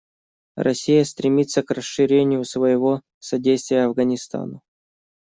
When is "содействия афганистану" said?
3.19-4.63